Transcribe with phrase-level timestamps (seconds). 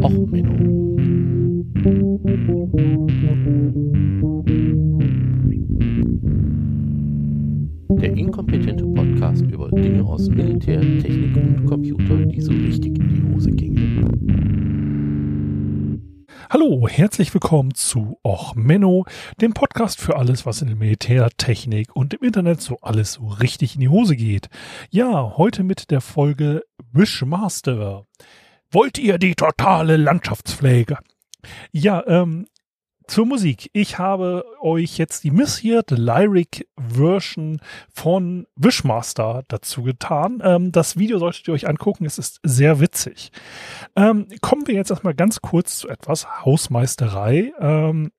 [0.00, 0.96] Och, Menno.
[8.00, 13.34] Der inkompetente Podcast über Dinge aus Militär, Technik und Computer, die so richtig in die
[13.34, 14.32] Hose gingen.
[16.48, 19.04] Hallo, herzlich willkommen zu Och Menno,
[19.40, 23.26] dem Podcast für alles, was in der Militär, Technik und im Internet so alles so
[23.26, 24.48] richtig in die Hose geht.
[24.90, 26.62] Ja, heute mit der Folge
[26.92, 28.06] Wishmaster.
[28.72, 30.96] Wollt ihr die totale Landschaftspflege?
[31.72, 32.46] Ja, ähm,
[33.06, 33.68] zur Musik.
[33.74, 37.60] Ich habe euch jetzt die Misheard Lyric Version
[37.92, 40.40] von Wishmaster dazu getan.
[40.42, 42.06] Ähm, das Video solltet ihr euch angucken.
[42.06, 43.30] Es ist sehr witzig.
[43.94, 47.52] Ähm, kommen wir jetzt erstmal ganz kurz zu etwas Hausmeisterei.
[47.60, 48.10] Ähm,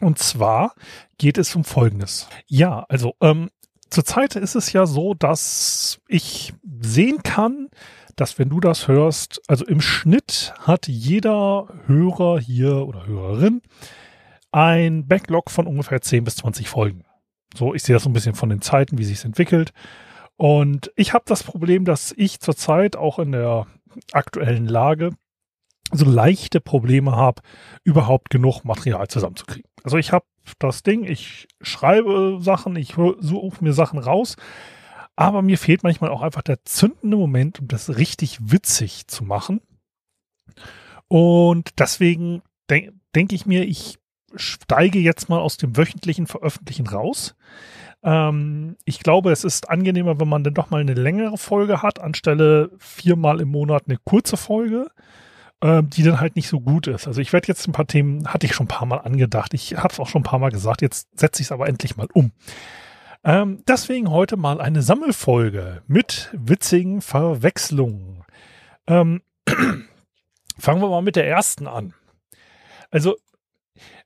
[0.00, 0.76] und zwar
[1.18, 2.28] geht es um Folgendes.
[2.46, 3.50] Ja, also ähm,
[3.90, 7.68] zurzeit ist es ja so, dass ich sehen kann,
[8.16, 13.62] dass wenn du das hörst, also im Schnitt hat jeder Hörer hier oder Hörerin
[14.50, 17.04] ein Backlog von ungefähr 10 bis 20 Folgen.
[17.54, 19.72] So, ich sehe das so ein bisschen von den Zeiten, wie sich entwickelt.
[20.36, 23.66] Und ich habe das Problem, dass ich zurzeit auch in der
[24.12, 25.10] aktuellen Lage
[25.92, 27.42] so leichte Probleme habe,
[27.84, 29.70] überhaupt genug Material zusammenzukriegen.
[29.84, 30.24] Also ich habe
[30.58, 34.36] das Ding, ich schreibe Sachen, ich suche mir Sachen raus,
[35.16, 39.60] aber mir fehlt manchmal auch einfach der zündende Moment, um das richtig witzig zu machen.
[41.08, 43.98] Und deswegen denke denk ich mir, ich
[44.34, 47.34] steige jetzt mal aus dem wöchentlichen Veröffentlichen raus.
[48.02, 52.00] Ähm, ich glaube, es ist angenehmer, wenn man dann doch mal eine längere Folge hat,
[52.00, 54.88] anstelle viermal im Monat eine kurze Folge,
[55.60, 57.06] äh, die dann halt nicht so gut ist.
[57.06, 59.54] Also ich werde jetzt ein paar Themen, hatte ich schon ein paar Mal angedacht.
[59.54, 61.96] Ich habe es auch schon ein paar Mal gesagt, jetzt setze ich es aber endlich
[61.96, 62.32] mal um.
[63.24, 68.24] Ähm, deswegen heute mal eine Sammelfolge mit witzigen Verwechslungen.
[68.86, 69.22] Ähm,
[70.58, 71.94] fangen wir mal mit der ersten an.
[72.90, 73.16] Also,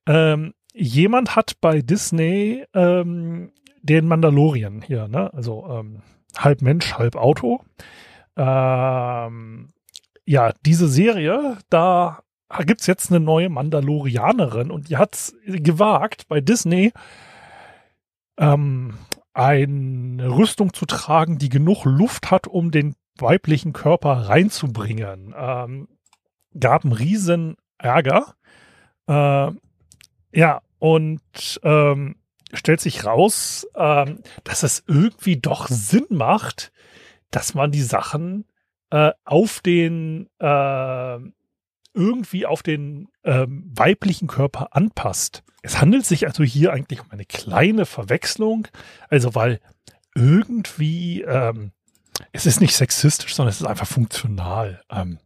[0.07, 3.53] ähm, jemand hat bei Disney ähm,
[3.83, 5.33] den Mandalorian hier, ne?
[5.33, 6.03] Also ähm,
[6.37, 7.63] halb Mensch, halb Auto.
[8.37, 9.69] Ähm,
[10.27, 12.23] ja, diese Serie, da
[12.67, 16.93] gibt's jetzt eine neue Mandalorianerin und die hat's gewagt, bei Disney
[18.39, 18.95] ähm,
[19.37, 25.35] eine Rüstung zu tragen, die genug Luft hat, um den weiblichen Körper reinzubringen.
[25.37, 25.89] Ähm,
[26.59, 28.35] gab einen riesen Ärger.
[29.07, 29.53] Äh,
[30.33, 32.17] ja, und ähm,
[32.55, 36.73] stellt sich raus, ähm, dass es irgendwie doch Sinn macht,
[37.31, 38.47] dass man die Sachen
[38.91, 41.19] äh, auf den äh,
[41.93, 45.43] irgendwie auf den ähm, weiblichen Körper anpasst.
[45.67, 48.69] Es handelt sich also hier eigentlich um eine kleine Verwechslung,
[49.09, 49.59] also weil
[50.15, 51.73] irgendwie ähm,
[52.31, 54.81] es ist nicht sexistisch, sondern es ist einfach funktional.
[54.89, 55.19] Ähm,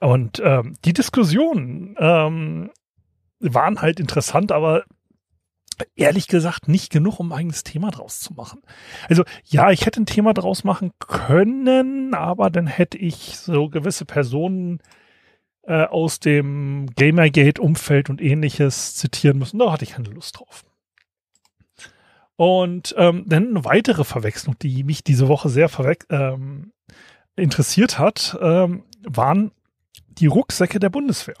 [0.00, 2.70] und ähm, die Diskussionen ähm,
[3.38, 4.84] waren halt interessant, aber
[5.94, 8.62] ehrlich gesagt nicht genug, um ein eigenes Thema draus zu machen.
[9.10, 14.06] Also ja, ich hätte ein Thema draus machen können, aber dann hätte ich so gewisse
[14.06, 14.80] Personen
[15.64, 19.58] äh, aus dem Gamergate-Umfeld und ähnliches zitieren müssen.
[19.58, 20.64] Da hatte ich keine Lust drauf.
[22.36, 25.70] Und ähm, dann eine weitere Verwechslung, die mich diese Woche sehr
[26.10, 26.72] ähm,
[27.36, 29.52] interessiert hat, ähm, waren
[30.08, 31.36] die Rucksäcke der Bundeswehr.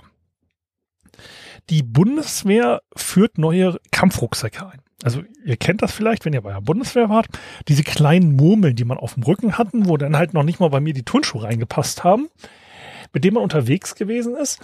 [1.70, 4.80] Die Bundeswehr führt neue Kampfrucksäcke ein.
[5.02, 7.26] Also ihr kennt das vielleicht, wenn ihr bei der Bundeswehr wart.
[7.66, 10.70] Diese kleinen Murmeln, die man auf dem Rücken hatten, wo dann halt noch nicht mal
[10.70, 12.28] bei mir die Turnschuhe reingepasst haben
[13.12, 14.60] mit dem man unterwegs gewesen ist.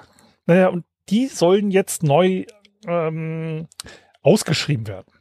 [0.46, 2.44] Naja, und die sollen jetzt neu
[2.86, 3.68] ähm,
[4.22, 5.12] ausgeschrieben werden.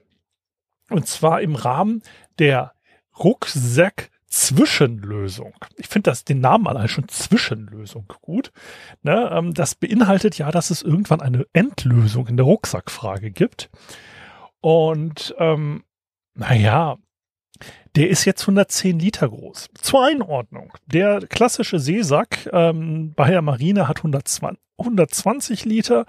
[0.89, 2.01] Und zwar im Rahmen
[2.39, 2.73] der
[3.17, 5.53] Rucksack Zwischenlösung.
[5.77, 8.51] Ich finde das den Namen allein schon Zwischenlösung gut.
[9.01, 13.69] Ne, ähm, das beinhaltet ja, dass es irgendwann eine Endlösung in der Rucksackfrage gibt.
[14.59, 15.83] Und ähm,
[16.33, 16.97] naja,
[17.95, 19.69] der ist jetzt 110 Liter groß.
[19.81, 20.73] Zur Einordnung.
[20.85, 26.05] Der klassische Seesack ähm, bei der Marine hat 120, 120 Liter.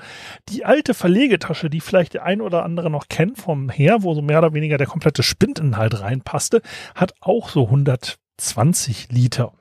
[0.49, 4.23] Die alte Verlegetasche, die vielleicht der ein oder andere noch kennt vom Heer, wo so
[4.23, 6.63] mehr oder weniger der komplette Spindinhalt reinpasste,
[6.95, 9.53] hat auch so 120 Liter.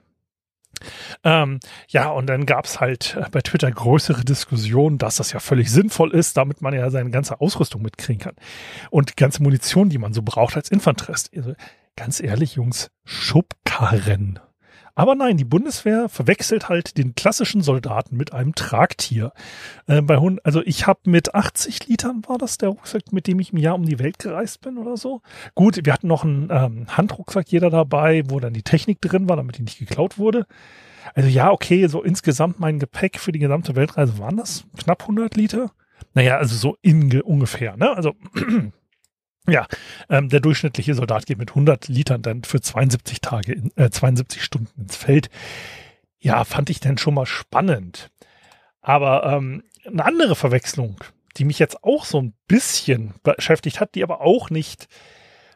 [1.24, 5.72] Ähm, ja, und dann gab es halt bei Twitter größere Diskussionen, dass das ja völlig
[5.72, 8.36] sinnvoll ist, damit man ja seine ganze Ausrüstung mitkriegen kann.
[8.90, 11.32] Und die ganze Munition, die man so braucht als Infanterist.
[11.98, 14.40] Ganz ehrlich, Jungs, Schubkarren.
[14.94, 19.32] Aber nein, die Bundeswehr verwechselt halt den klassischen Soldaten mit einem Tragtier.
[19.88, 23.40] Äh, bei Hund, also ich habe mit 80 Litern war das der Rucksack, mit dem
[23.40, 25.22] ich im Jahr um die Welt gereist bin oder so.
[25.56, 29.36] Gut, wir hatten noch einen ähm, Handrucksack jeder dabei, wo dann die Technik drin war,
[29.36, 30.46] damit die nicht geklaut wurde.
[31.16, 35.36] Also ja, okay, so insgesamt mein Gepäck für die gesamte Weltreise waren das knapp 100
[35.36, 35.72] Liter.
[36.14, 37.96] Naja, also so in, ungefähr, ne?
[37.96, 38.14] Also
[39.48, 39.68] ja,
[40.10, 44.44] ähm, der durchschnittliche Soldat geht mit 100 Litern dann für 72 Tage, in, äh, 72
[44.44, 45.30] Stunden ins Feld.
[46.20, 48.10] Ja, fand ich denn schon mal spannend.
[48.82, 50.98] Aber ähm, eine andere Verwechslung,
[51.38, 54.88] die mich jetzt auch so ein bisschen beschäftigt hat, die aber auch nicht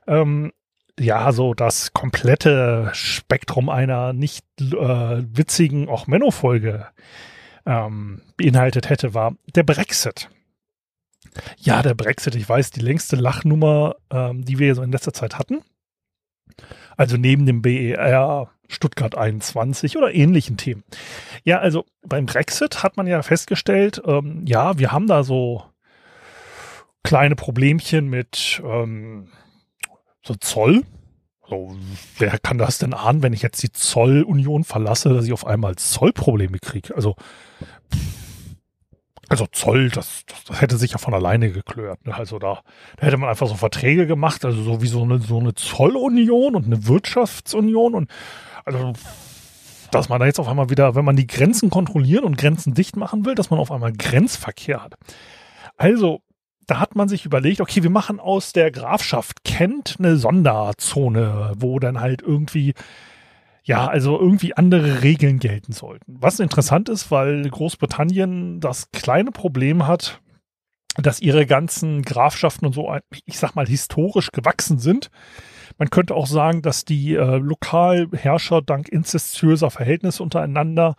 [0.07, 0.51] ähm,
[0.99, 6.87] ja, so das komplette Spektrum einer nicht äh, witzigen auch Menno-Folge
[7.65, 10.29] ähm, beinhaltet hätte, war der Brexit.
[11.57, 15.37] Ja, der Brexit, ich weiß, die längste Lachnummer, ähm, die wir so in letzter Zeit
[15.37, 15.61] hatten.
[16.97, 20.83] Also neben dem BER, Stuttgart 21 oder ähnlichen Themen.
[21.43, 25.63] Ja, also beim Brexit hat man ja festgestellt, ähm, ja, wir haben da so
[27.03, 29.29] kleine Problemchen mit ähm,
[30.23, 30.83] so Zoll.
[31.47, 31.75] So,
[32.17, 35.75] wer kann das denn ahnen, wenn ich jetzt die Zollunion verlasse, dass ich auf einmal
[35.75, 36.95] Zollprobleme kriege?
[36.95, 37.15] Also,
[39.31, 42.05] also Zoll, das, das, das hätte sich ja von alleine geklärt.
[42.05, 42.13] Ne?
[42.13, 42.63] Also da,
[42.97, 46.53] da hätte man einfach so Verträge gemacht, also so wie so eine, so eine Zollunion
[46.53, 48.11] und eine Wirtschaftsunion und
[48.65, 48.91] also
[49.89, 52.97] dass man da jetzt auf einmal wieder, wenn man die Grenzen kontrollieren und Grenzen dicht
[52.97, 54.95] machen will, dass man auf einmal Grenzverkehr hat.
[55.77, 56.21] Also
[56.67, 61.79] da hat man sich überlegt, okay, wir machen aus der Grafschaft Kent eine Sonderzone, wo
[61.79, 62.73] dann halt irgendwie,
[63.63, 66.17] ja, also irgendwie andere Regeln gelten sollten.
[66.19, 70.21] Was interessant ist, weil Großbritannien das kleine Problem hat,
[70.97, 72.93] dass ihre ganzen Grafschaften und so,
[73.25, 75.09] ich sag mal, historisch gewachsen sind.
[75.77, 80.95] Man könnte auch sagen, dass die äh, Lokalherrscher dank inzestiöser Verhältnisse untereinander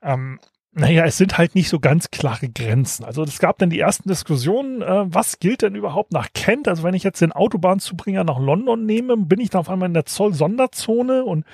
[0.00, 0.38] ähm,
[0.74, 3.04] naja, es sind halt nicht so ganz klare Grenzen.
[3.04, 6.68] Also es gab dann die ersten Diskussionen, äh, was gilt denn überhaupt nach Kent?
[6.68, 9.94] Also wenn ich jetzt den Autobahnzubringer nach London nehme, bin ich da auf einmal in
[9.94, 11.44] der Zoll-Sonderzone und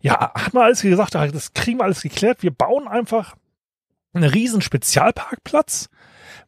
[0.00, 2.42] ja, hat man alles gesagt, das kriegen wir alles geklärt.
[2.42, 3.36] Wir bauen einfach
[4.12, 5.88] einen riesen Spezialparkplatz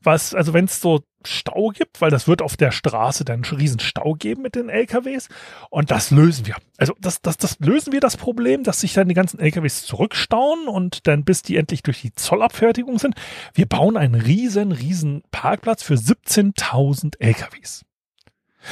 [0.02, 3.58] was, also wenn es so Stau gibt, weil das wird auf der Straße dann einen
[3.58, 5.28] riesen Stau geben mit den LKWs
[5.70, 6.56] und das lösen wir.
[6.78, 10.68] Also das, das, das lösen wir das Problem, dass sich dann die ganzen LKWs zurückstauen
[10.68, 13.14] und dann bis die endlich durch die Zollabfertigung sind.
[13.54, 17.84] Wir bauen einen riesen, riesen Parkplatz für 17.000 LKWs.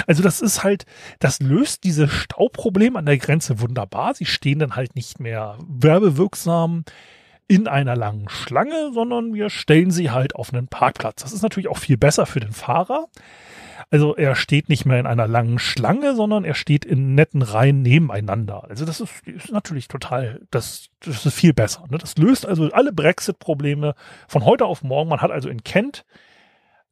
[0.06, 0.86] Also das ist halt,
[1.18, 4.14] das löst diese Stauproblem an der Grenze wunderbar.
[4.14, 6.84] Sie stehen dann halt nicht mehr werbewirksam
[7.46, 11.22] in einer langen Schlange, sondern wir stellen sie halt auf einen Parkplatz.
[11.22, 13.08] Das ist natürlich auch viel besser für den Fahrer.
[13.90, 17.82] Also er steht nicht mehr in einer langen Schlange, sondern er steht in netten Reihen
[17.82, 18.64] nebeneinander.
[18.64, 21.84] Also das ist, ist natürlich total, das, das ist viel besser.
[21.90, 21.98] Ne?
[21.98, 23.94] Das löst also alle Brexit-Probleme
[24.26, 25.10] von heute auf morgen.
[25.10, 26.04] Man hat also in Kent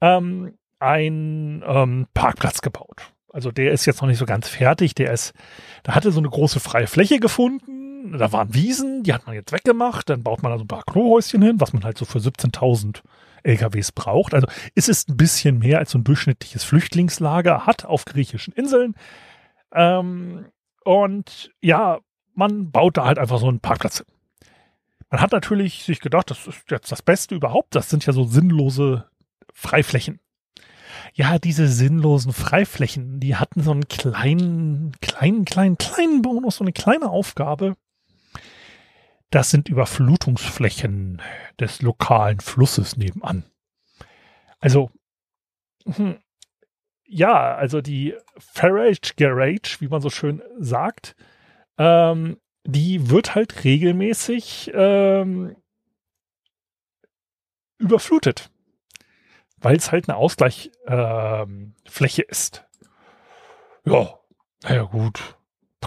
[0.01, 3.13] ähm, einen ähm, Parkplatz gebaut.
[3.33, 4.95] Also der ist jetzt noch nicht so ganz fertig.
[4.95, 5.33] Der ist,
[5.85, 7.82] da hatte so eine große freie Fläche gefunden
[8.19, 11.43] da waren Wiesen, die hat man jetzt weggemacht, dann baut man also ein paar Klohäuschen
[11.43, 13.03] hin, was man halt so für 17.000
[13.43, 14.35] LKWs braucht.
[14.35, 18.95] Also ist es ein bisschen mehr als so ein durchschnittliches Flüchtlingslager hat auf griechischen Inseln.
[19.73, 20.47] Ähm,
[20.85, 22.01] und ja,
[22.35, 24.07] man baut da halt einfach so einen Parkplatz hin.
[25.11, 27.75] Man hat natürlich sich gedacht, das ist jetzt das Beste überhaupt.
[27.75, 29.09] Das sind ja so sinnlose
[29.53, 30.21] Freiflächen.
[31.15, 36.73] Ja, diese sinnlosen Freiflächen, die hatten so einen kleinen, kleinen, kleinen, kleinen Bonus, so eine
[36.73, 37.77] kleine Aufgabe.
[39.33, 41.23] Das sind Überflutungsflächen
[41.59, 43.45] des lokalen Flusses nebenan.
[44.61, 44.91] Also,
[45.87, 46.19] hm,
[47.07, 51.17] ja, also die Farage Garage, wie man so schön sagt,
[51.79, 55.57] ähm, die wird halt regelmäßig ähm,
[57.79, 58.51] überflutet,
[59.57, 62.67] weil es halt eine Ausgleichfläche ähm, ist.
[63.87, 64.19] Ja,
[64.63, 65.39] naja gut,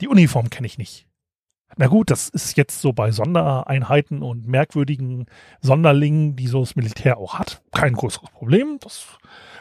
[0.00, 1.06] die Uniform kenne ich nicht.
[1.76, 5.26] Na gut, das ist jetzt so bei Sondereinheiten und merkwürdigen
[5.60, 8.78] Sonderlingen, die so das Militär auch hat, kein größeres Problem.
[8.80, 9.06] Das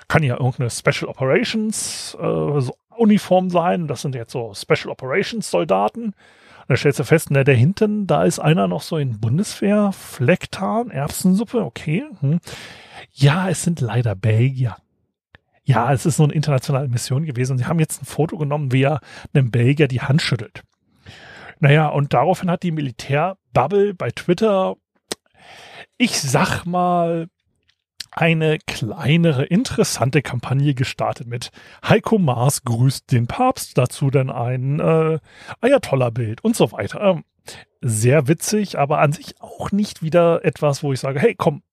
[0.07, 3.87] kann ja irgendeine Special Operations äh, so Uniform sein.
[3.87, 6.05] Das sind jetzt so Special Operations Soldaten.
[6.05, 9.91] Und da stellst du fest, ne, der hinten, da ist einer noch so in Bundeswehr,
[9.91, 12.05] Flecktarn, Erbsensuppe, okay.
[12.21, 12.39] Hm.
[13.13, 14.77] Ja, es sind leider Belgier.
[15.65, 17.57] Ja, es ist so eine internationale Mission gewesen.
[17.57, 19.01] Sie haben jetzt ein Foto genommen, wie er
[19.33, 20.63] einem Belgier die Hand schüttelt.
[21.59, 24.75] Naja, und daraufhin hat die Militärbubble bei Twitter,
[25.97, 27.27] ich sag mal,
[28.11, 31.51] eine kleinere, interessante Kampagne gestartet mit
[31.83, 35.19] Heiko Maas grüßt den Papst, dazu dann ein äh,
[35.59, 37.01] Ayatollah-Bild und so weiter.
[37.01, 37.23] Ähm,
[37.81, 41.63] sehr witzig, aber an sich auch nicht wieder etwas, wo ich sage, hey, komm,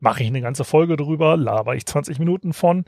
[0.00, 2.84] mache ich eine ganze Folge drüber, laber ich 20 Minuten von.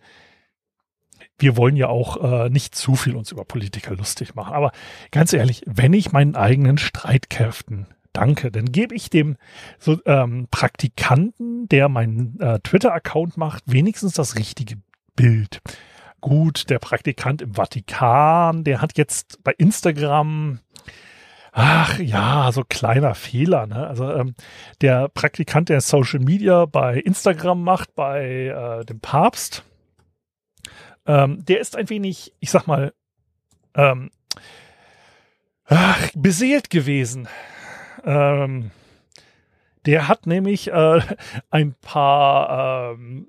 [1.43, 4.55] Wir wollen ja auch äh, nicht zu viel uns über Politiker lustig machen.
[4.55, 4.73] Aber
[5.11, 9.37] ganz ehrlich, wenn ich meinen eigenen Streitkräften danke, dann gebe ich dem
[9.79, 14.77] so, ähm, Praktikanten, der meinen äh, Twitter-Account macht, wenigstens das richtige
[15.17, 15.61] Bild.
[16.21, 20.61] Gut, der Praktikant im Vatikan, der hat jetzt bei Instagram
[21.55, 23.67] Ach ja, so kleiner Fehler.
[23.67, 23.87] Ne?
[23.87, 24.35] Also ähm,
[24.81, 29.63] der Praktikant, der Social Media bei Instagram macht, bei äh, dem Papst,
[31.07, 32.93] ähm, der ist ein wenig, ich sag mal,
[33.75, 34.11] ähm,
[35.67, 37.29] ach, beseelt gewesen.
[38.05, 38.71] Ähm,
[39.87, 41.01] der hat nämlich äh,
[41.51, 43.29] ein paar ähm,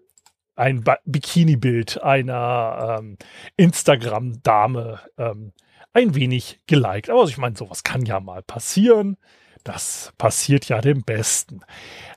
[0.55, 3.17] ein Bikini-Bild einer ähm,
[3.57, 5.53] Instagram-Dame ähm,
[5.93, 7.09] ein wenig geliked.
[7.09, 9.17] Aber ich meine, sowas kann ja mal passieren.
[9.63, 11.61] Das passiert ja dem Besten.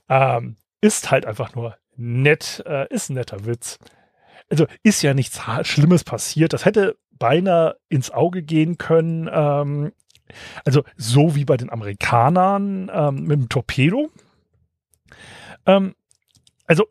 [0.09, 3.79] Ähm, ist halt einfach nur nett, äh, ist ein netter Witz.
[4.49, 6.53] Also ist ja nichts Schlimmes passiert.
[6.53, 9.29] Das hätte beinahe ins Auge gehen können.
[9.33, 9.93] Ähm,
[10.65, 14.11] also so wie bei den Amerikanern ähm, mit dem Torpedo.
[15.67, 15.95] Ähm,
[16.67, 16.85] also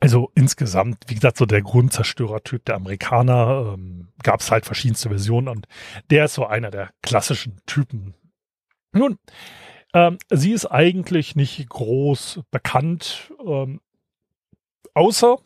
[0.00, 5.48] also insgesamt, wie gesagt, so der Grundzerstörertyp der Amerikaner ähm, gab es halt verschiedenste Versionen
[5.48, 5.68] und
[6.10, 8.14] der ist so einer der klassischen Typen.
[8.92, 9.18] Nun,
[9.92, 13.80] ähm, sie ist eigentlich nicht groß bekannt, ähm,
[14.98, 15.38] außer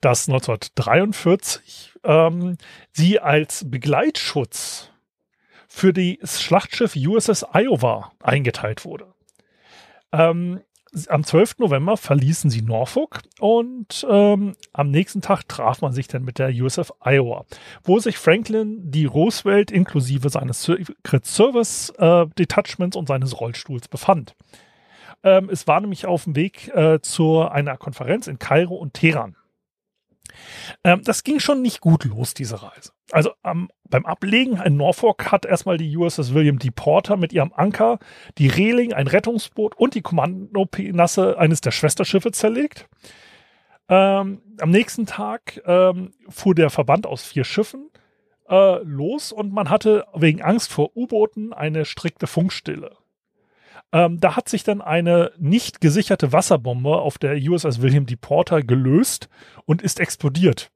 [0.00, 2.56] dass 1943 ähm,
[2.92, 4.90] sie als Begleitschutz
[5.66, 9.12] für das Schlachtschiff USS Iowa eingeteilt wurde.
[10.12, 10.60] Ähm,
[11.08, 11.58] am 12.
[11.58, 16.50] November verließen sie Norfolk und ähm, am nächsten Tag traf man sich dann mit der
[16.50, 17.44] USF Iowa,
[17.82, 24.34] wo sich Franklin die Roosevelt inklusive seines Secret Service äh, Detachments und seines Rollstuhls befand.
[25.22, 29.36] Ähm, es war nämlich auf dem Weg äh, zu einer Konferenz in Kairo und Teheran.
[30.84, 32.92] Ähm, das ging schon nicht gut los, diese Reise.
[33.10, 36.70] Also am, beim Ablegen in Norfolk hat erstmal die USS William D.
[36.70, 37.98] Porter mit ihrem Anker
[38.36, 42.88] die Reling, ein Rettungsboot und die Kommandopinasse eines der Schwesterschiffe zerlegt.
[43.88, 47.90] Ähm, am nächsten Tag ähm, fuhr der Verband aus vier Schiffen
[48.48, 52.96] äh, los und man hatte wegen Angst vor U-Booten eine strikte Funkstille.
[53.92, 58.16] Ähm, da hat sich dann eine nicht gesicherte Wasserbombe auf der USS William D.
[58.16, 59.28] Porter gelöst
[59.64, 60.70] und ist explodiert.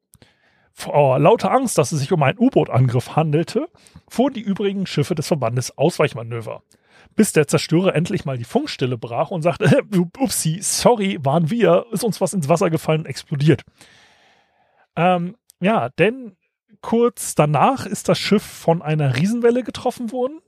[0.72, 3.68] Vor lauter Angst, dass es sich um einen U-Boot-Angriff handelte,
[4.08, 6.62] fuhren die übrigen Schiffe des Verbandes Ausweichmanöver.
[7.14, 9.82] Bis der Zerstörer endlich mal die Funkstille brach und sagte,
[10.18, 13.62] upsi, sorry, waren wir, ist uns was ins Wasser gefallen und explodiert.
[14.96, 16.36] Ähm, ja, denn
[16.80, 20.40] kurz danach ist das Schiff von einer Riesenwelle getroffen worden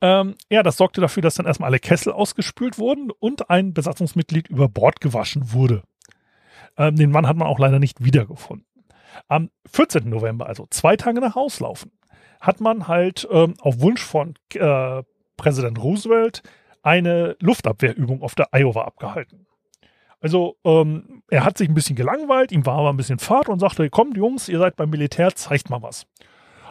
[0.00, 4.48] ähm, ja, das sorgte dafür, dass dann erstmal alle Kessel ausgespült wurden und ein Besatzungsmitglied
[4.48, 5.82] über Bord gewaschen wurde.
[6.76, 8.66] Ähm, den Mann hat man auch leider nicht wiedergefunden.
[9.26, 10.08] Am 14.
[10.08, 11.90] November, also zwei Tage nach Auslaufen,
[12.40, 15.02] hat man halt ähm, auf Wunsch von äh,
[15.36, 16.42] Präsident Roosevelt
[16.82, 19.46] eine Luftabwehrübung auf der Iowa abgehalten.
[20.20, 23.60] Also ähm, er hat sich ein bisschen gelangweilt, ihm war aber ein bisschen Fahrt und
[23.60, 26.06] sagte, kommt Jungs, ihr seid beim Militär, zeigt mal was.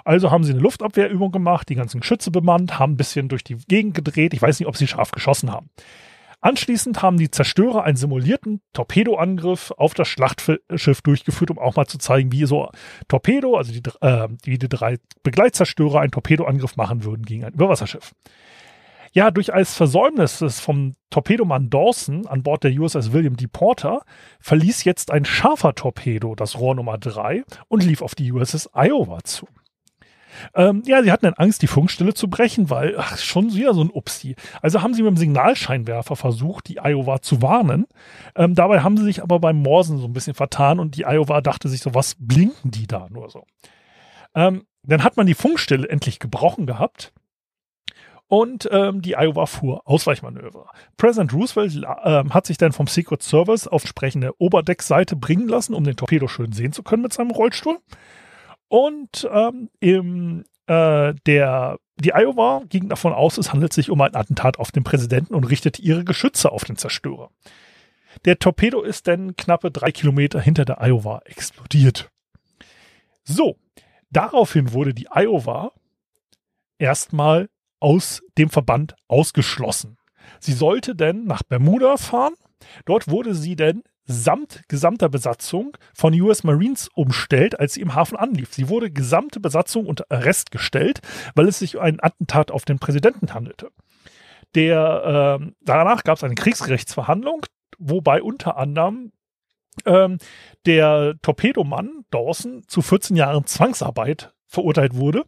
[0.07, 3.57] Also haben sie eine Luftabwehrübung gemacht, die ganzen Geschütze bemannt, haben ein bisschen durch die
[3.57, 4.33] Gegend gedreht.
[4.33, 5.69] Ich weiß nicht, ob sie scharf geschossen haben.
[6.39, 11.97] Anschließend haben die Zerstörer einen simulierten Torpedoangriff auf das Schlachtschiff durchgeführt, um auch mal zu
[11.97, 12.69] zeigen, wie so
[13.09, 18.13] Torpedo, also die, äh, wie die drei Begleitzerstörer einen Torpedoangriff machen würden gegen ein Überwasserschiff.
[19.11, 23.47] Ja, durch als Versäumnis vom Torpedomann Dawson an Bord der USS William D.
[23.47, 24.03] Porter
[24.39, 29.21] verließ jetzt ein scharfer Torpedo das Rohr Nummer 3 und lief auf die USS Iowa
[29.25, 29.47] zu.
[30.53, 33.81] Ähm, ja, sie hatten dann Angst, die Funkstille zu brechen, weil, ach, schon wieder so
[33.81, 34.35] ein Upsi.
[34.61, 37.87] Also haben sie mit dem Signalscheinwerfer versucht, die Iowa zu warnen.
[38.35, 41.41] Ähm, dabei haben sie sich aber beim Morsen so ein bisschen vertan und die Iowa
[41.41, 43.45] dachte sich so, was blinken die da nur so?
[44.35, 47.13] Ähm, dann hat man die Funkstille endlich gebrochen gehabt.
[48.29, 50.69] Und ähm, die Iowa fuhr Ausweichmanöver.
[50.97, 55.85] Präsident Roosevelt äh, hat sich dann vom Secret Service auf entsprechende Oberdeckseite bringen lassen, um
[55.85, 57.77] den Torpedo schön sehen zu können mit seinem Rollstuhl.
[58.67, 64.15] Und ähm, im, äh, der, die Iowa ging davon aus, es handelt sich um ein
[64.15, 67.29] Attentat auf den Präsidenten und richtete ihre Geschütze auf den Zerstörer.
[68.25, 72.09] Der Torpedo ist dann knappe drei Kilometer hinter der Iowa explodiert.
[73.23, 73.57] So,
[74.09, 75.71] daraufhin wurde die Iowa
[76.79, 79.97] erstmal aus dem Verband ausgeschlossen.
[80.39, 82.33] Sie sollte denn nach Bermuda fahren.
[82.85, 88.17] Dort wurde sie denn samt gesamter Besatzung von US Marines umstellt, als sie im Hafen
[88.17, 88.53] anlief.
[88.53, 91.01] Sie wurde gesamte Besatzung unter Arrest gestellt,
[91.35, 93.69] weil es sich um ein Attentat auf den Präsidenten handelte.
[94.55, 97.45] Der, äh, danach gab es eine Kriegsgerichtsverhandlung,
[97.77, 99.11] wobei unter anderem
[99.85, 100.17] ähm,
[100.65, 105.25] der Torpedomann Dawson zu 14 Jahren Zwangsarbeit verurteilt wurde,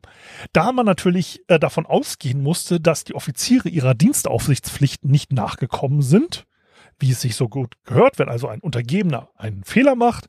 [0.54, 6.46] da man natürlich äh, davon ausgehen musste, dass die Offiziere ihrer Dienstaufsichtspflichten nicht nachgekommen sind
[7.00, 10.28] wie es sich so gut gehört, wenn also ein Untergebener einen Fehler macht.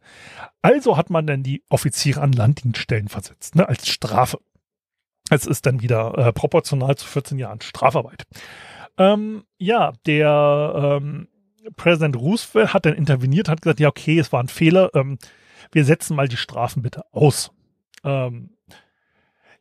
[0.62, 4.38] Also hat man dann die Offiziere an Landdienststellen versetzt, ne, als Strafe.
[5.30, 8.26] Es ist dann wieder äh, proportional zu 14 Jahren Strafarbeit.
[8.98, 11.28] Ähm, ja, der ähm,
[11.76, 15.18] Präsident Roosevelt hat dann interveniert, hat gesagt, ja, okay, es war ein Fehler, ähm,
[15.72, 17.52] wir setzen mal die Strafen bitte aus.
[18.02, 18.56] Ähm,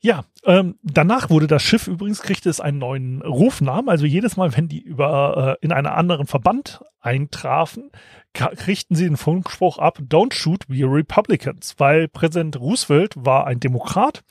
[0.02, 3.90] ja, ähm, danach wurde das Schiff übrigens, kriegte es einen neuen Rufnamen.
[3.90, 7.92] Also jedes Mal, wenn die über äh, in einen anderen Verband eintrafen,
[8.34, 14.24] kriegten sie den Funkspruch ab, Don't shoot, we Republicans, weil Präsident Roosevelt war ein Demokrat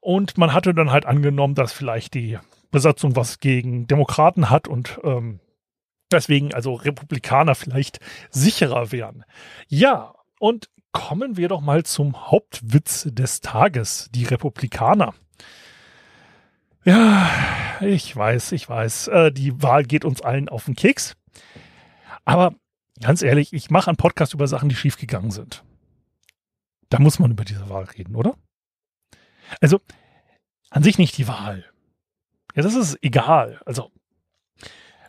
[0.00, 2.38] und man hatte dann halt angenommen, dass vielleicht die
[2.70, 5.40] Besatzung was gegen Demokraten hat und ähm,
[6.10, 7.98] deswegen also Republikaner vielleicht
[8.30, 9.24] sicherer wären.
[9.68, 15.14] Ja, und kommen wir doch mal zum Hauptwitz des Tages, die Republikaner.
[16.84, 17.30] Ja,
[17.80, 21.16] ich weiß, ich weiß, äh, die Wahl geht uns allen auf den Keks.
[22.24, 22.54] Aber
[23.00, 25.64] ganz ehrlich, ich mache einen Podcast über Sachen, die schiefgegangen sind.
[26.88, 28.34] Da muss man über diese Wahl reden, oder?
[29.60, 29.80] Also,
[30.70, 31.64] an sich nicht die Wahl.
[32.54, 33.60] Ja, das ist egal.
[33.64, 33.90] Also,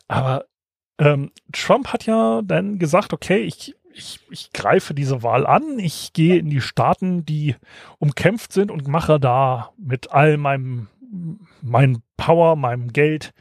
[0.07, 0.45] aber
[0.99, 6.13] ähm, Trump hat ja dann gesagt, okay, ich ich, ich greife diese Wahl an, ich
[6.13, 7.55] gehe in die Staaten, die
[7.99, 10.87] umkämpft sind und mache da mit all meinem,
[11.61, 13.33] meinem Power, meinem Geld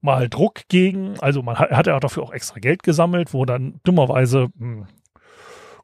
[0.00, 1.18] mal Druck gegen.
[1.20, 4.86] Also man hat, hat er dafür auch extra Geld gesammelt, wo dann dummerweise ein hm,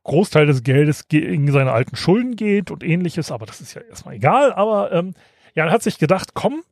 [0.04, 4.16] Großteil des Geldes gegen seine alten Schulden geht und ähnliches, aber das ist ja erstmal
[4.16, 4.52] egal.
[4.52, 5.14] Aber ähm,
[5.54, 6.62] ja, er hat sich gedacht, komm,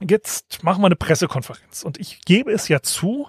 [0.00, 1.82] jetzt machen wir eine Pressekonferenz.
[1.82, 3.28] Und ich gebe es ja zu,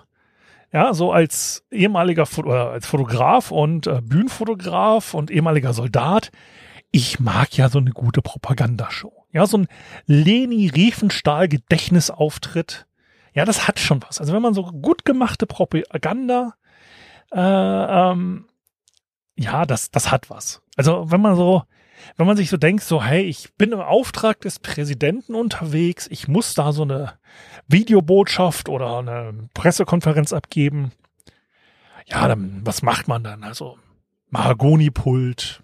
[0.72, 6.32] ja, so als ehemaliger oder als Fotograf und äh, Bühnenfotograf und ehemaliger Soldat,
[6.92, 9.26] ich mag ja so eine gute Propagandashow.
[9.32, 9.68] Ja, so ein
[10.06, 12.88] Leni Riefenstahl Gedächtnisauftritt.
[13.34, 14.20] Ja, das hat schon was.
[14.20, 16.56] Also wenn man so gut gemachte Propaganda,
[17.32, 18.46] äh, ähm,
[19.36, 20.62] ja, das, das hat was.
[20.76, 21.64] Also wenn man so,
[22.18, 26.28] wenn man sich so denkt, so, hey, ich bin im Auftrag des Präsidenten unterwegs, ich
[26.28, 27.14] muss da so eine
[27.68, 30.92] Videobotschaft oder eine Pressekonferenz abgeben.
[32.06, 33.44] Ja, dann, was macht man dann?
[33.44, 33.78] Also,
[34.30, 35.62] Mahagoni-Pult,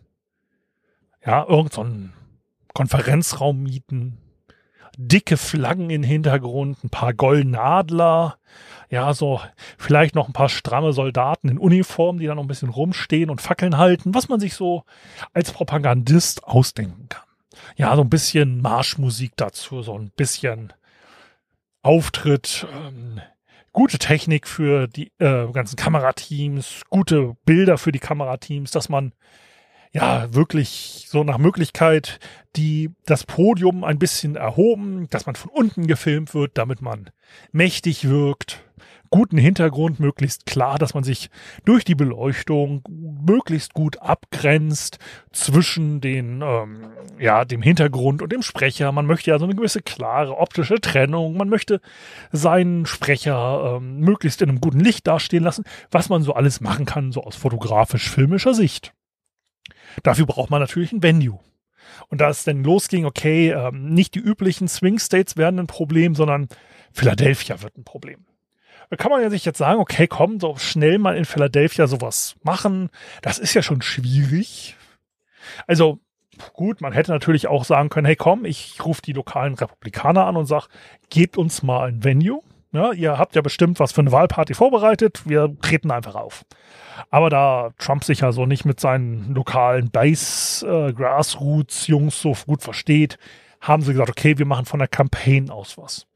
[1.26, 1.86] ja, irgend so
[2.74, 4.18] Konferenzraum mieten,
[4.98, 8.38] dicke Flaggen im Hintergrund, ein paar goldene Adler,
[8.90, 9.42] ja, so
[9.78, 13.42] vielleicht noch ein paar stramme Soldaten in Uniform, die da noch ein bisschen rumstehen und
[13.42, 14.84] Fackeln halten, was man sich so
[15.34, 17.24] als Propagandist ausdenken kann.
[17.78, 20.74] Ja, so ein bisschen Marschmusik dazu, so ein bisschen
[21.82, 23.22] Auftritt, ähm,
[23.72, 29.14] gute Technik für die äh, ganzen Kamerateams, gute Bilder für die Kamerateams, dass man
[29.96, 32.20] ja, wirklich so nach Möglichkeit
[32.58, 37.12] die, das Podium ein bisschen erhoben, dass man von unten gefilmt wird, damit man
[37.54, 38.62] mächtig wirkt
[39.10, 41.30] guten Hintergrund, möglichst klar, dass man sich
[41.64, 45.00] durch die Beleuchtung möglichst gut abgrenzt
[45.32, 48.92] zwischen den, ähm, ja, dem Hintergrund und dem Sprecher.
[48.92, 51.38] Man möchte ja so eine gewisse klare optische Trennung.
[51.38, 51.80] Man möchte
[52.34, 56.86] seinen Sprecher ähm, möglichst in einem guten Licht dastehen lassen, was man so alles machen
[56.86, 58.94] kann, so aus fotografisch-filmischer Sicht.
[60.04, 61.40] Dafür braucht man natürlich ein Venue.
[62.10, 66.16] Und da es dann losging, okay, ähm, nicht die üblichen Swing States werden ein Problem,
[66.16, 66.50] sondern
[66.92, 68.26] Philadelphia wird ein Problem.
[68.90, 72.36] Da kann man ja sich jetzt sagen, okay, komm, so schnell mal in Philadelphia sowas
[72.44, 72.90] machen.
[73.22, 74.76] Das ist ja schon schwierig.
[75.68, 76.00] Also
[76.54, 80.36] gut, man hätte natürlich auch sagen können, hey komm, ich rufe die lokalen Republikaner an
[80.36, 80.68] und sag,
[81.10, 82.42] gebt uns mal ein Venue.
[82.76, 86.46] Ja, ihr habt ja bestimmt was für eine Wahlparty vorbereitet, wir treten einfach auf.
[87.10, 90.94] Aber da Trump sich ja so nicht mit seinen lokalen Base, äh,
[92.10, 93.18] so gut versteht,
[93.62, 96.08] haben sie gesagt, okay, wir machen von der Campaign aus was.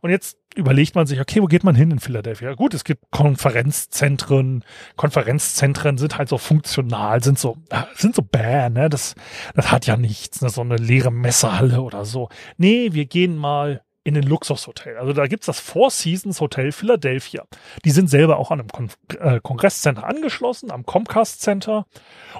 [0.00, 2.54] Und jetzt überlegt man sich, okay, wo geht man hin in Philadelphia?
[2.54, 4.64] Gut, es gibt Konferenzzentren.
[4.96, 7.56] Konferenzzentren sind halt so funktional, sind so,
[7.94, 8.88] sind so bäh, ne?
[8.88, 9.14] Das,
[9.54, 10.48] das hat ja nichts, ne?
[10.48, 12.28] So eine leere Messehalle oder so.
[12.56, 14.96] Nee, wir gehen mal in ein Luxushotel.
[14.96, 17.44] Also da gibt's das Four Seasons Hotel Philadelphia.
[17.84, 21.86] Die sind selber auch an einem Kon äh, Kongresscenter angeschlossen, am Comcast Center.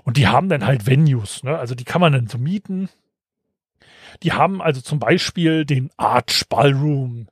[0.05, 1.59] Und die haben dann halt Venues, ne?
[1.59, 2.89] Also die kann man dann so mieten.
[4.23, 7.29] Die haben also zum Beispiel den Arch Ballroom,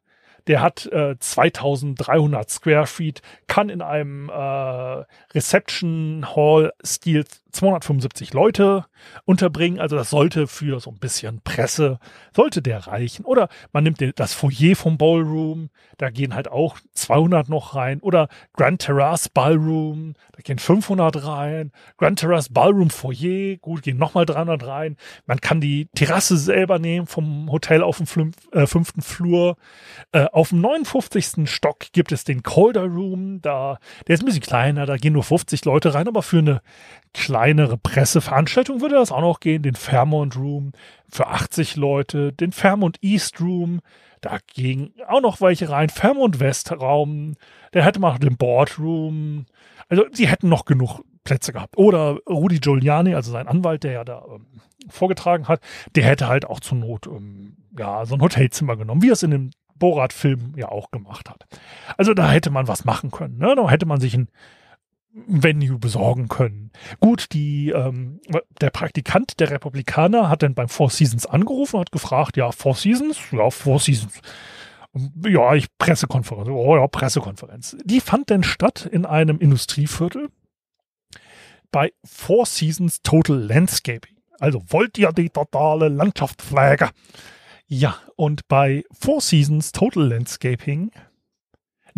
[0.46, 8.84] der hat äh, 2300 Square Feet, kann in einem äh, Reception Hall Stil 275 Leute
[9.24, 9.80] unterbringen.
[9.80, 11.98] Also das sollte für so ein bisschen Presse,
[12.34, 13.24] sollte der reichen.
[13.24, 18.00] Oder man nimmt das Foyer vom Ballroom, da gehen halt auch 200 noch rein.
[18.00, 21.72] Oder Grand Terrace Ballroom, da gehen 500 rein.
[21.96, 24.96] Grand Terrace Ballroom Foyer, gut, gehen nochmal 300 rein.
[25.26, 29.56] Man kann die Terrasse selber nehmen vom Hotel auf dem äh, fünften Flur.
[30.12, 31.48] Äh, auf dem 59.
[31.48, 35.24] Stock gibt es den Calder Room, da, der ist ein bisschen kleiner, da gehen nur
[35.24, 36.62] 50 Leute rein, aber für eine
[37.38, 39.62] kleinere Presseveranstaltung würde das auch noch gehen.
[39.62, 40.72] Den Fairmont Room
[41.08, 43.80] für 80 Leute, den Fairmont East Room,
[44.20, 45.88] da gingen auch noch welche rein.
[45.88, 47.36] Fairmont West Raum,
[47.74, 49.46] der hätte man noch den Boardroom.
[49.88, 51.78] Also sie hätten noch genug Plätze gehabt.
[51.78, 54.46] Oder Rudi Giuliani, also sein Anwalt, der ja da ähm,
[54.88, 55.60] vorgetragen hat,
[55.94, 59.22] der hätte halt auch zur Not ähm, ja so ein Hotelzimmer genommen, wie er es
[59.22, 61.46] in dem Borat-Film ja auch gemacht hat.
[61.96, 63.38] Also da hätte man was machen können.
[63.38, 63.54] Ne?
[63.54, 64.28] Da hätte man sich ein
[65.12, 66.70] Venue besorgen können.
[67.00, 68.20] Gut, die, ähm,
[68.60, 72.74] der Praktikant der Republikaner hat dann beim Four Seasons angerufen und hat gefragt, ja, Four
[72.74, 73.18] Seasons?
[73.32, 74.20] Ja, Four Seasons.
[75.26, 76.48] Ja, ich Pressekonferenz.
[76.48, 77.76] Oh ja, Pressekonferenz.
[77.84, 80.28] Die fand denn statt in einem Industrieviertel
[81.70, 84.16] bei Four Seasons Total Landscaping.
[84.38, 86.90] Also wollt ihr die totale Landschaftspflege?
[87.66, 90.90] Ja, und bei Four Seasons Total Landscaping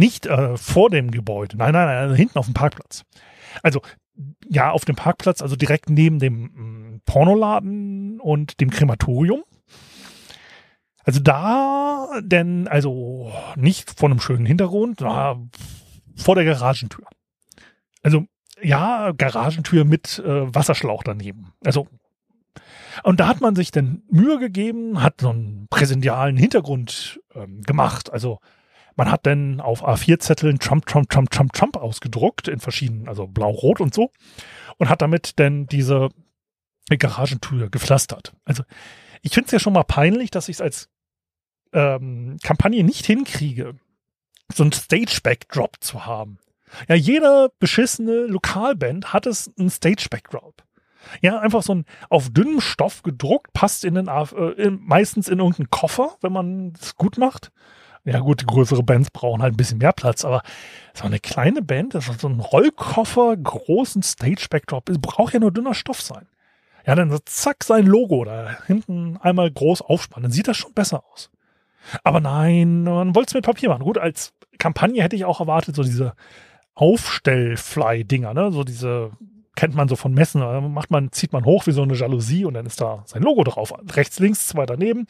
[0.01, 1.57] nicht äh, vor dem Gebäude.
[1.57, 3.05] Nein, nein, nein, hinten auf dem Parkplatz.
[3.63, 3.83] Also
[4.49, 9.45] ja, auf dem Parkplatz, also direkt neben dem mm, Pornoladen und dem Krematorium.
[11.05, 15.37] Also da, denn, also nicht vor einem schönen Hintergrund, na,
[16.17, 17.07] vor der Garagentür.
[18.03, 18.25] Also
[18.63, 21.53] ja, Garagentür mit äh, Wasserschlauch daneben.
[21.65, 21.87] Also
[23.03, 28.13] und da hat man sich dann Mühe gegeben, hat so einen präsentialen Hintergrund ähm, gemacht.
[28.13, 28.41] Also
[28.97, 33.51] man hat dann auf A4-Zetteln Trump, Trump, Trump, Trump, Trump ausgedruckt in verschiedenen, also blau,
[33.51, 34.11] rot und so.
[34.79, 36.09] Und hat damit dann diese
[36.89, 38.35] Garagentür gepflastert.
[38.45, 38.65] Also
[39.23, 40.89] ich finde es ja schon mal peinlich, dass ich es als
[41.73, 43.75] ähm, Kampagne nicht hinkriege,
[44.53, 46.39] so ein Stage-Backdrop zu haben.
[46.89, 50.63] Ja, jeder beschissene Lokalband hat es ein Stage-Backdrop.
[51.23, 55.71] Ja, einfach so ein auf dünnem Stoff gedruckt, passt in den, äh, meistens in irgendeinen
[55.71, 57.53] Koffer, wenn man es gut macht.
[58.05, 60.43] Ja gut, größere Bands brauchen halt ein bisschen mehr Platz, aber
[60.95, 65.75] so eine kleine Band, das ist so ein Rollkoffer, großen Stage-Backdrop, braucht ja nur dünner
[65.75, 66.27] Stoff sein.
[66.87, 70.73] Ja, dann so zack sein Logo da hinten einmal groß aufspannen, dann sieht das schon
[70.73, 71.31] besser aus.
[72.03, 73.85] Aber nein, man wollte es mit Papier machen.
[73.85, 76.15] Gut, als Kampagne hätte ich auch erwartet, so diese
[76.75, 78.53] Aufstellfly-Dinger, ne?
[78.53, 79.11] So diese,
[79.57, 80.41] kennt man so von Messen,
[80.73, 83.45] macht man, zieht man hoch wie so eine Jalousie und dann ist da sein Logo
[83.45, 83.75] drauf.
[83.95, 85.07] Rechts, links, zwei daneben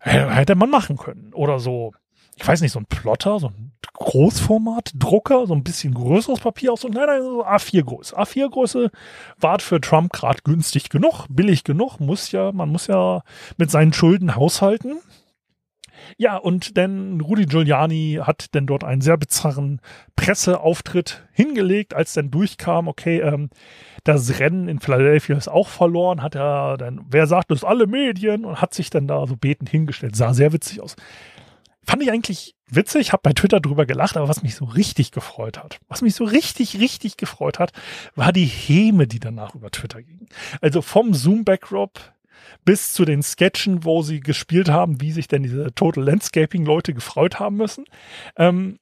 [0.00, 1.32] hätte man machen können.
[1.34, 1.92] Oder so,
[2.36, 6.78] ich weiß nicht, so ein Plotter, so ein Großformat-Drucker, so ein bisschen größeres Papier, auch
[6.78, 8.16] so, nein, nein, so A4-Größe.
[8.16, 8.90] A4-Größe
[9.38, 13.22] war für Trump gerade günstig genug, billig genug, muss ja, man muss ja
[13.58, 15.00] mit seinen Schulden haushalten.
[16.16, 19.80] Ja, und dann Rudy Giuliani hat dann dort einen sehr bizarren
[20.16, 23.50] Presseauftritt hingelegt, als dann durchkam, okay, ähm,
[24.04, 28.44] das Rennen in Philadelphia ist auch verloren, hat er dann, wer sagt das, alle Medien
[28.44, 30.16] und hat sich dann da so betend hingestellt.
[30.16, 30.96] Sah sehr witzig aus.
[31.82, 35.58] Fand ich eigentlich witzig, habe bei Twitter drüber gelacht, aber was mich so richtig gefreut
[35.58, 37.72] hat, was mich so richtig, richtig gefreut hat,
[38.14, 40.28] war die Häme, die danach über Twitter ging.
[40.60, 41.98] Also vom Zoom-Backdrop
[42.64, 47.38] bis zu den Sketchen, wo sie gespielt haben, wie sich denn diese Total Landscaping-Leute gefreut
[47.38, 47.84] haben müssen.
[48.36, 48.78] Ähm,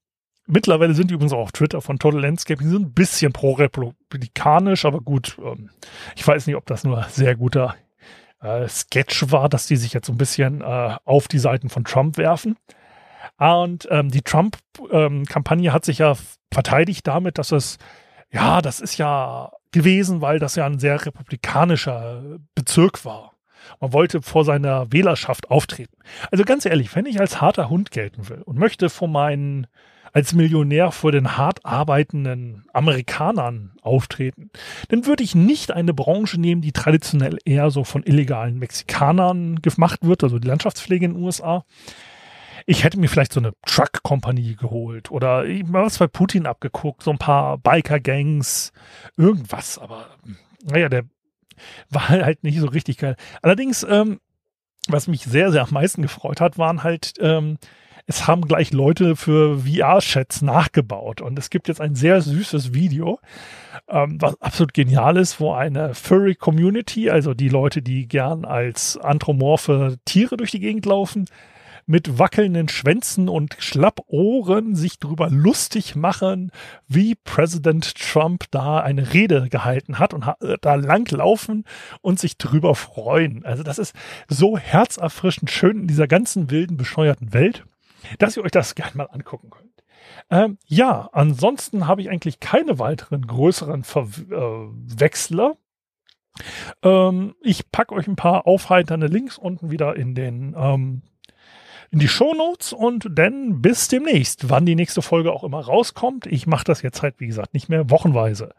[0.47, 5.01] mittlerweile sind die übrigens auch auf Twitter von Total Landscaping, sind ein bisschen pro-republikanisch, aber
[5.01, 5.71] gut, ähm,
[6.17, 7.77] ich weiß nicht, ob das nur sehr guter
[8.41, 11.85] äh, Sketch war, dass die sich jetzt so ein bisschen äh, auf die Seiten von
[11.85, 12.57] Trump werfen.
[13.39, 16.15] Und ähm, die Trump-Kampagne ähm, hat sich ja
[16.53, 17.79] verteidigt damit, dass es,
[18.31, 23.35] ja, das ist ja gewesen, weil das ja ein sehr republikanischer Bezirk war.
[23.81, 25.97] Man wollte vor seiner Wählerschaft auftreten.
[26.31, 29.67] Also ganz ehrlich, wenn ich als harter Hund gelten will und möchte vor meinen
[30.13, 34.51] als Millionär vor den hart arbeitenden Amerikanern auftreten,
[34.89, 40.01] dann würde ich nicht eine Branche nehmen, die traditionell eher so von illegalen Mexikanern gemacht
[40.03, 41.65] wird, also die Landschaftspflege in den USA.
[42.67, 47.11] Ich hätte mir vielleicht so eine Truck-Kompanie geholt oder mal was bei Putin abgeguckt, so
[47.11, 48.73] ein paar Biker-Gangs,
[49.17, 50.07] irgendwas, aber
[50.65, 51.05] naja, der
[51.91, 53.17] war halt nicht so richtig geil.
[53.43, 54.21] Allerdings, ähm,
[54.89, 57.59] was mich sehr, sehr am meisten gefreut hat, waren halt, ähm,
[58.07, 61.21] es haben gleich Leute für VR-Chats nachgebaut.
[61.21, 63.21] Und es gibt jetzt ein sehr süßes Video,
[63.87, 69.99] ähm, was absolut genial ist, wo eine Furry-Community, also die Leute, die gern als anthropomorphe
[70.07, 71.27] Tiere durch die Gegend laufen,
[71.89, 76.53] mit wackelnden Schwänzen und Schlappohren sich darüber lustig machen,
[76.87, 81.65] wie Präsident Trump da eine Rede gehalten hat und äh, da langlaufen
[82.03, 83.45] und sich drüber freuen.
[83.47, 83.97] Also das ist
[84.29, 87.65] so herzerfrischend schön in dieser ganzen wilden, bescheuerten Welt,
[88.19, 89.69] dass ihr euch das gerne mal angucken könnt.
[90.31, 95.57] Ähm, ja, ansonsten habe ich eigentlich keine weiteren größeren Verwechsler.
[96.83, 101.03] Äh, ähm, ich packe euch ein paar aufheiternde Links unten wieder in den ähm,
[101.91, 106.27] in die Shownotes und dann bis demnächst, wann die nächste Folge auch immer rauskommt.
[106.27, 108.55] Ich mache das jetzt halt, wie gesagt, nicht mehr wochenweise.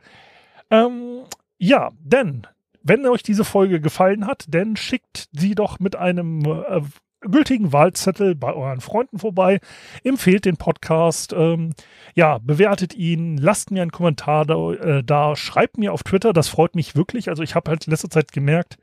[0.71, 1.21] Ähm,
[1.57, 2.47] ja, denn,
[2.81, 6.81] wenn euch diese Folge gefallen hat, dann schickt sie doch mit einem äh,
[7.21, 9.59] gültigen Wahlzettel bei euren Freunden vorbei,
[10.03, 11.71] empfehlt den Podcast, ähm,
[12.15, 16.47] ja, bewertet ihn, lasst mir einen Kommentar da, äh, da, schreibt mir auf Twitter, das
[16.47, 17.29] freut mich wirklich.
[17.29, 18.77] Also ich habe halt in letzter Zeit gemerkt,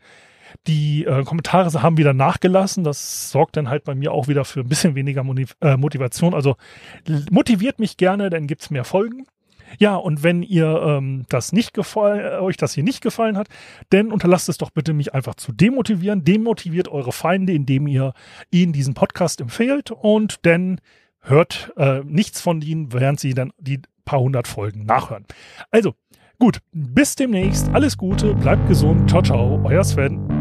[0.66, 2.84] die äh, Kommentare haben wieder nachgelassen.
[2.84, 6.34] Das sorgt dann halt bei mir auch wieder für ein bisschen weniger Motiv äh, Motivation.
[6.34, 6.56] Also
[7.30, 9.26] motiviert mich gerne, dann gibt es mehr Folgen.
[9.78, 13.48] Ja, und wenn ihr ähm, das nicht gefallen, äh, euch das hier nicht gefallen hat,
[13.90, 16.24] dann unterlasst es doch bitte, mich einfach zu demotivieren.
[16.24, 18.12] Demotiviert eure Feinde, indem ihr
[18.50, 20.80] ihnen diesen Podcast empfehlt und dann
[21.20, 25.26] hört äh, nichts von ihnen, während sie dann die paar hundert Folgen nachhören.
[25.70, 25.94] Also,
[26.38, 27.68] gut, bis demnächst.
[27.70, 29.10] Alles Gute, bleibt gesund.
[29.10, 30.35] Ciao, ciao, euer Sven.